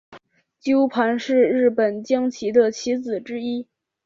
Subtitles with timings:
[0.59, 3.67] 鸠盘是日本将棋的棋子之一。